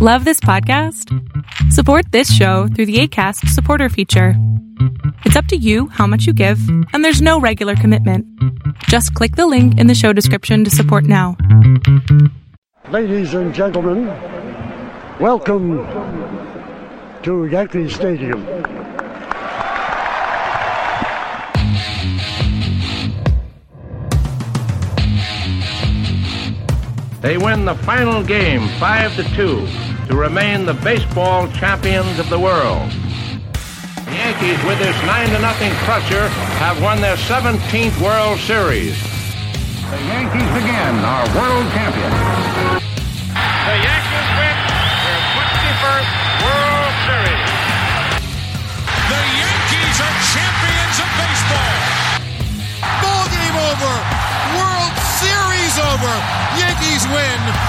[0.00, 1.12] Love this podcast?
[1.72, 4.34] Support this show through the ACAST supporter feature.
[5.24, 6.60] It's up to you how much you give,
[6.92, 8.24] and there's no regular commitment.
[8.84, 11.36] Just click the link in the show description to support now.
[12.90, 14.06] Ladies and gentlemen,
[15.18, 15.84] welcome
[17.24, 18.46] to Yankee Stadium.
[27.20, 32.40] They win the final game 5 to 2 to remain the baseball champions of the
[32.40, 32.88] world.
[34.08, 36.28] The Yankees, with this 9 to nothing crusher,
[36.64, 38.96] have won their 17th World Series.
[39.92, 42.16] The Yankees again are world champions.
[43.36, 44.56] The Yankees win
[45.04, 47.48] their 21st World Series.
[49.12, 51.76] The Yankees are champions of baseball.
[53.04, 53.94] Ball game over.
[54.56, 56.14] World Series over.
[56.56, 57.67] Yankees win.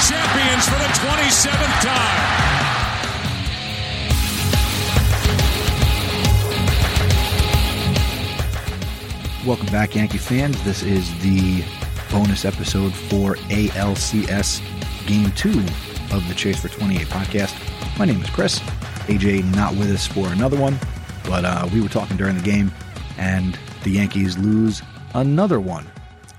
[0.00, 2.44] Champions for the 27th time.
[9.46, 10.62] Welcome back, Yankee fans.
[10.64, 11.62] This is the
[12.10, 14.60] bonus episode for ALCS
[15.06, 15.50] Game 2
[16.14, 17.98] of the Chase for 28 podcast.
[17.98, 18.58] My name is Chris.
[19.06, 20.78] AJ not with us for another one,
[21.24, 22.72] but uh, we were talking during the game,
[23.18, 24.82] and the Yankees lose
[25.14, 25.86] another one.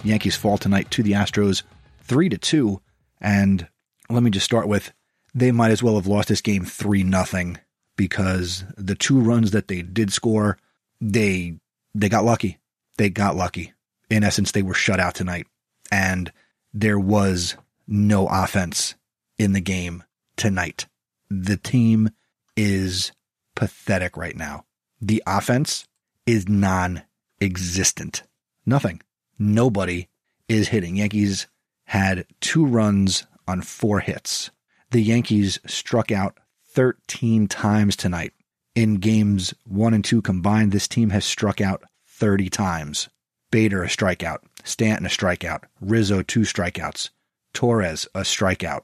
[0.04, 1.64] Yankees fall tonight to the Astros
[2.04, 2.82] 3 to 2,
[3.22, 3.68] and
[4.10, 4.94] let me just start with
[5.34, 7.58] they might as well have lost this game 3 nothing
[7.98, 10.58] because the two runs that they did score,
[11.02, 11.58] they
[11.94, 12.60] they got lucky
[12.98, 13.74] they got lucky.
[14.10, 15.48] In essence, they were shut out tonight
[15.92, 16.32] and
[16.74, 17.56] there was
[17.88, 18.96] no offense
[19.38, 20.04] in the game
[20.38, 20.88] tonight.
[21.30, 22.10] The team
[22.56, 23.12] is
[23.56, 24.66] pathetic right now.
[25.02, 25.88] The offense
[26.26, 27.04] is non
[27.42, 28.24] existent.
[28.66, 29.02] Nothing.
[29.38, 30.08] Nobody
[30.48, 30.96] is hitting.
[30.96, 31.48] Yankees
[31.86, 34.52] had two runs on four hits.
[34.92, 36.38] The Yankees struck out
[36.70, 38.34] 13 times tonight.
[38.76, 43.10] In games one and two combined, this team has struck out 30 times.
[43.52, 47.10] Bader a strikeout, Stanton a strikeout, Rizzo two strikeouts,
[47.54, 48.82] Torres a strikeout,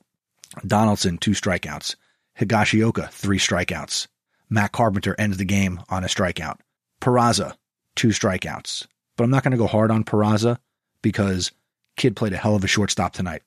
[0.65, 1.95] Donaldson two strikeouts,
[2.39, 4.07] Higashioka three strikeouts.
[4.49, 6.59] Matt Carpenter ends the game on a strikeout.
[7.01, 7.55] Peraza
[7.95, 8.85] two strikeouts.
[9.17, 10.57] But I'm not going to go hard on Peraza
[11.01, 11.51] because
[11.95, 13.43] kid played a hell of a shortstop tonight.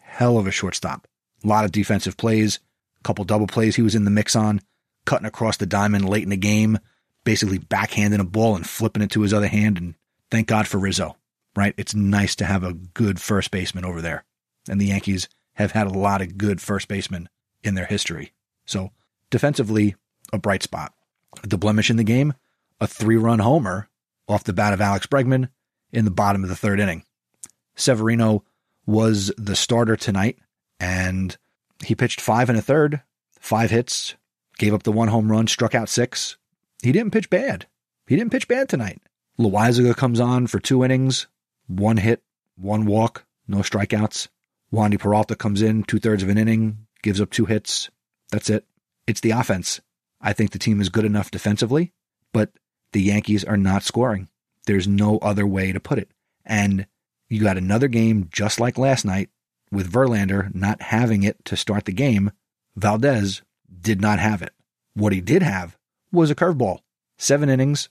[0.00, 1.06] Hell of a shortstop.
[1.44, 2.60] A lot of defensive plays,
[3.00, 4.60] a couple double plays he was in the mix on,
[5.04, 6.78] cutting across the diamond late in the game,
[7.24, 9.78] basically backhanding a ball and flipping it to his other hand.
[9.78, 9.94] And
[10.30, 11.16] thank God for Rizzo,
[11.56, 11.74] right?
[11.76, 14.24] It's nice to have a good first baseman over there.
[14.68, 17.28] And the Yankees have had a lot of good first basemen
[17.62, 18.32] in their history.
[18.64, 18.90] So
[19.30, 19.96] defensively,
[20.32, 20.92] a bright spot.
[21.42, 22.34] The blemish in the game,
[22.80, 23.88] a three run homer
[24.28, 25.48] off the bat of Alex Bregman
[25.92, 27.04] in the bottom of the third inning.
[27.74, 28.44] Severino
[28.86, 30.38] was the starter tonight
[30.80, 31.36] and
[31.84, 33.02] he pitched five and a third,
[33.38, 34.16] five hits,
[34.58, 36.36] gave up the one home run, struck out six,
[36.82, 37.66] he didn't pitch bad.
[38.06, 39.00] He didn't pitch bad tonight.
[39.38, 41.26] Loaisiga comes on for two innings,
[41.66, 42.22] one hit,
[42.56, 44.28] one walk, no strikeouts.
[44.72, 47.90] Wandy Peralta comes in, two thirds of an inning, gives up two hits.
[48.30, 48.66] That's it.
[49.06, 49.80] It's the offense.
[50.20, 51.92] I think the team is good enough defensively,
[52.32, 52.52] but
[52.92, 54.28] the Yankees are not scoring.
[54.66, 56.10] There's no other way to put it.
[56.44, 56.86] And
[57.32, 59.30] you got another game just like last night
[59.70, 62.30] with Verlander not having it to start the game.
[62.76, 63.40] Valdez
[63.80, 64.52] did not have it.
[64.92, 65.78] What he did have
[66.12, 66.80] was a curveball.
[67.16, 67.88] Seven innings,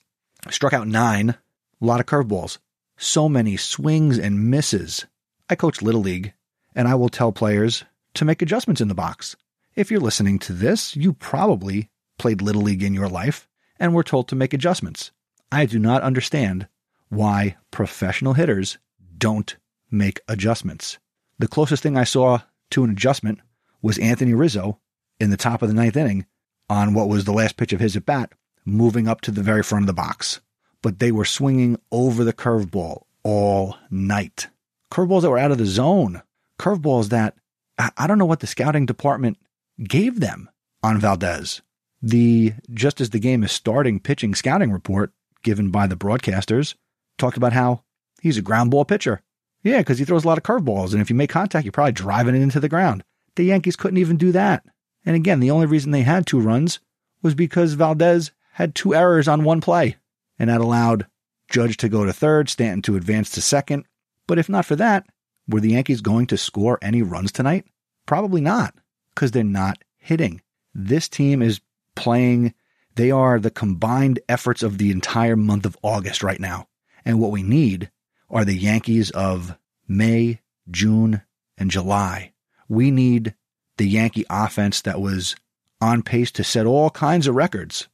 [0.48, 2.58] struck out nine, a lot of curveballs.
[2.96, 5.06] So many swings and misses.
[5.50, 6.34] I coach Little League,
[6.76, 9.34] and I will tell players to make adjustments in the box.
[9.74, 13.48] If you're listening to this, you probably played Little League in your life
[13.80, 15.10] and were told to make adjustments.
[15.50, 16.68] I do not understand
[17.08, 18.78] why professional hitters
[19.22, 19.56] don't
[19.88, 20.98] make adjustments.
[21.38, 22.40] The closest thing I saw
[22.72, 23.38] to an adjustment
[23.80, 24.80] was Anthony Rizzo
[25.20, 26.26] in the top of the ninth inning
[26.68, 28.32] on what was the last pitch of his at bat,
[28.64, 30.40] moving up to the very front of the box.
[30.82, 34.48] But they were swinging over the curveball all night.
[34.90, 36.22] Curveballs that were out of the zone.
[36.58, 37.36] Curveballs that
[37.78, 39.38] I don't know what the scouting department
[39.84, 40.50] gave them
[40.82, 41.62] on Valdez.
[42.02, 45.12] The just as the game is starting pitching scouting report
[45.44, 46.74] given by the broadcasters
[47.18, 47.84] talked about how
[48.22, 49.20] he's a ground ball pitcher.
[49.62, 51.92] Yeah, because he throws a lot of curveballs, and if you make contact, you're probably
[51.92, 53.04] driving it into the ground.
[53.36, 54.64] The Yankees couldn't even do that.
[55.04, 56.80] And again, the only reason they had two runs
[57.22, 59.96] was because Valdez had two errors on one play,
[60.38, 61.06] and that allowed
[61.48, 63.86] Judge to go to third, Stanton to advance to second.
[64.26, 65.06] But if not for that,
[65.48, 67.66] were the Yankees going to score any runs tonight?
[68.06, 68.74] Probably not,
[69.14, 70.40] because they're not hitting.
[70.74, 71.60] This team is
[71.94, 72.54] playing,
[72.94, 76.68] they are the combined efforts of the entire month of August right now.
[77.04, 77.90] And what we need
[78.32, 79.56] are the Yankees of
[79.86, 80.40] May,
[80.70, 81.22] June,
[81.58, 82.32] and July.
[82.68, 83.34] We need
[83.76, 85.36] the Yankee offense that was
[85.80, 87.88] on pace to set all kinds of records.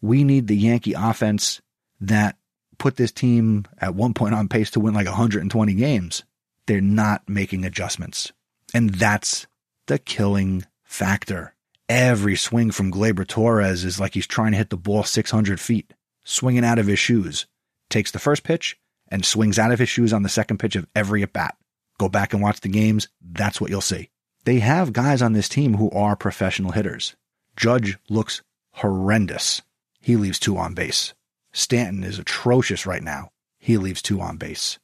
[0.00, 1.60] We need the Yankee offense
[2.00, 2.36] that
[2.78, 6.24] put this team at one point on pace to win like 120 games.
[6.66, 8.32] They're not making adjustments.
[8.72, 9.46] And that's
[9.86, 11.54] the killing factor.
[11.88, 15.92] Every swing from Gleyber Torres is like he's trying to hit the ball 600 feet,
[16.24, 17.46] swinging out of his shoes.
[17.90, 18.78] Takes the first pitch
[19.10, 21.56] and swings out of his shoes on the second pitch of every at bat.
[21.98, 23.08] Go back and watch the games.
[23.20, 24.10] That's what you'll see.
[24.44, 27.16] They have guys on this team who are professional hitters.
[27.56, 29.62] Judge looks horrendous.
[30.00, 31.12] He leaves two on base.
[31.52, 33.30] Stanton is atrocious right now.
[33.58, 34.78] He leaves two on base.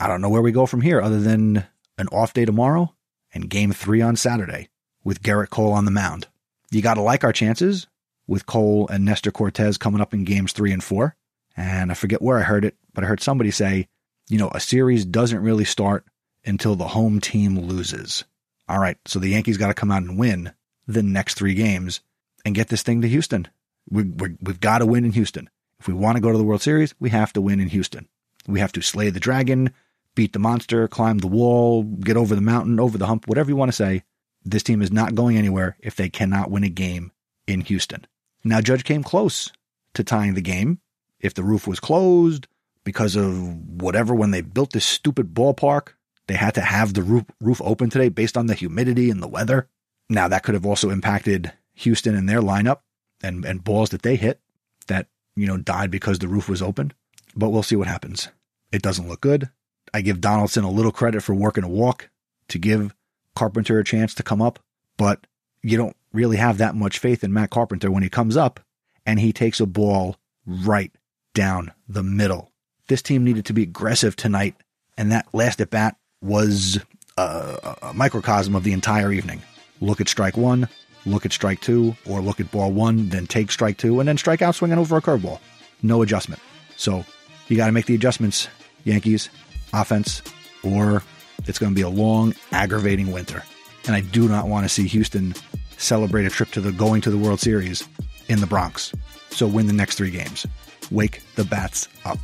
[0.00, 1.64] I don't know where we go from here other than
[1.96, 2.94] an off day tomorrow
[3.32, 4.68] and game three on Saturday
[5.04, 6.26] with Gerrit Cole on the mound.
[6.70, 7.86] You got to like our chances
[8.26, 11.16] with Cole and Nestor Cortes coming up in games three and four.
[11.56, 13.88] And I forget where I heard it, but I heard somebody say,
[14.28, 16.04] you know, a series doesn't really start
[16.44, 18.24] until the home team loses.
[18.68, 20.52] All right, so the Yankees got to come out and win
[20.86, 22.00] the next three games
[22.44, 23.48] and get this thing to Houston.
[23.88, 25.48] We, we, we've got to win in Houston.
[25.78, 28.08] If we want to go to the World Series, we have to win in Houston.
[28.48, 29.72] We have to slay the dragon,
[30.14, 33.56] beat the monster, climb the wall, get over the mountain, over the hump, whatever you
[33.56, 34.02] want to say.
[34.44, 37.12] This team is not going anywhere if they cannot win a game
[37.46, 38.06] in Houston.
[38.44, 39.50] Now, Judge came close
[39.94, 40.80] to tying the game.
[41.20, 42.46] If the roof was closed
[42.84, 45.88] because of whatever, when they built this stupid ballpark,
[46.28, 49.28] they had to have the roof, roof open today based on the humidity and the
[49.28, 49.68] weather.
[50.08, 52.80] Now, that could have also impacted Houston and their lineup
[53.22, 54.40] and, and balls that they hit
[54.86, 56.92] that, you know, died because the roof was open.
[57.34, 58.28] But we'll see what happens.
[58.72, 59.50] It doesn't look good.
[59.92, 62.10] I give Donaldson a little credit for working a walk
[62.48, 62.94] to give
[63.34, 64.58] Carpenter a chance to come up,
[64.96, 65.26] but
[65.62, 68.60] you don't really have that much faith in Matt Carpenter when he comes up
[69.04, 70.16] and he takes a ball
[70.46, 70.92] right
[71.36, 72.50] down the middle.
[72.88, 74.56] This team needed to be aggressive tonight,
[74.96, 76.80] and that last at bat was
[77.16, 79.42] a, a microcosm of the entire evening.
[79.80, 80.68] Look at strike one,
[81.04, 84.16] look at strike two, or look at ball one, then take strike two, and then
[84.16, 85.38] strike out swinging over a curveball.
[85.82, 86.40] No adjustment.
[86.76, 87.04] So
[87.48, 88.48] you got to make the adjustments,
[88.84, 89.28] Yankees,
[89.74, 90.22] offense,
[90.64, 91.02] or
[91.44, 93.42] it's going to be a long, aggravating winter.
[93.86, 95.34] And I do not want to see Houston
[95.76, 97.86] celebrate a trip to the going to the World Series
[98.28, 98.92] in the Bronx.
[99.30, 100.46] So win the next three games.
[100.90, 102.18] Wake the bats up.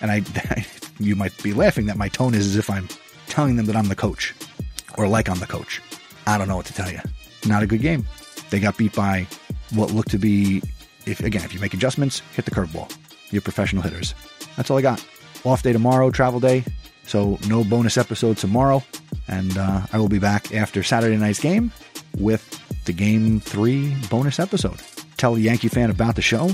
[0.00, 0.22] And I,
[0.98, 2.88] you might be laughing that my tone is as if I'm
[3.26, 4.34] telling them that I'm the coach
[4.96, 5.82] or like I'm the coach.
[6.26, 7.00] I don't know what to tell you.
[7.46, 8.06] Not a good game.
[8.50, 9.26] They got beat by
[9.74, 10.62] what looked to be,
[11.06, 12.94] if again, if you make adjustments, hit the curveball.
[13.30, 14.14] You're professional hitters.
[14.56, 15.04] That's all I got.
[15.44, 16.64] Off day tomorrow, travel day.
[17.06, 18.82] So no bonus episode tomorrow.
[19.28, 21.72] And uh, I will be back after Saturday night's game
[22.18, 24.80] with the game three bonus episode.
[25.16, 26.50] Tell a Yankee fan about the show.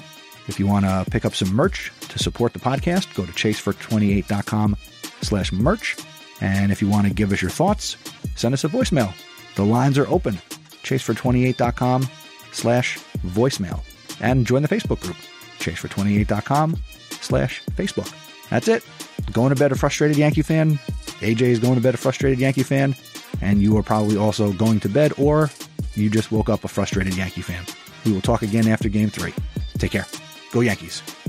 [0.49, 4.77] If you want to pick up some merch to support the podcast, go to chasefor28.com
[5.23, 5.97] slash merch.
[6.41, 7.97] And if you want to give us your thoughts,
[8.35, 9.13] send us a voicemail.
[9.57, 10.35] The lines are open.
[10.83, 12.09] chasefor28.com
[12.53, 13.81] slash voicemail.
[14.21, 15.17] And join the Facebook group,
[15.59, 16.77] chasefor28.com
[17.21, 18.13] slash Facebook.
[18.51, 18.85] That's it.
[19.33, 20.77] Going to bed a frustrated Yankee fan.
[21.21, 22.95] AJ is going to bed a frustrated Yankee fan.
[23.41, 25.51] And you are probably also going to bed, or
[25.95, 27.65] you just woke up a frustrated Yankee fan.
[28.05, 29.35] We will talk again after game three.
[29.79, 30.07] Take care.
[30.53, 31.20] Go Yankees.